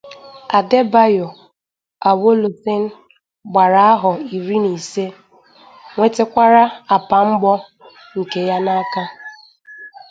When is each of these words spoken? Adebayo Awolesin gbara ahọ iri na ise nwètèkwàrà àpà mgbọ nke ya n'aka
Adebayo 0.57 1.27
Awolesin 2.09 2.83
gbara 3.51 3.81
ahọ 3.93 4.11
iri 4.35 4.57
na 4.63 4.69
ise 4.77 5.05
nwètèkwàrà 5.93 6.63
àpà 6.95 7.17
mgbọ 7.29 7.53
nke 8.19 8.39
ya 8.49 8.57
n'aka 8.65 9.03